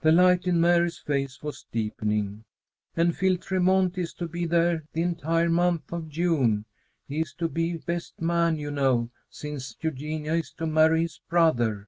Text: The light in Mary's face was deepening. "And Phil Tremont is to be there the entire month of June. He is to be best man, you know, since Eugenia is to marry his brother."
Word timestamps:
The 0.00 0.12
light 0.12 0.46
in 0.46 0.62
Mary's 0.62 0.96
face 0.96 1.42
was 1.42 1.66
deepening. 1.70 2.44
"And 2.96 3.14
Phil 3.14 3.36
Tremont 3.36 3.98
is 3.98 4.14
to 4.14 4.26
be 4.26 4.46
there 4.46 4.84
the 4.94 5.02
entire 5.02 5.50
month 5.50 5.92
of 5.92 6.08
June. 6.08 6.64
He 7.06 7.20
is 7.20 7.34
to 7.34 7.48
be 7.48 7.76
best 7.76 8.18
man, 8.18 8.56
you 8.56 8.70
know, 8.70 9.10
since 9.28 9.76
Eugenia 9.82 10.36
is 10.36 10.52
to 10.52 10.64
marry 10.66 11.02
his 11.02 11.20
brother." 11.28 11.86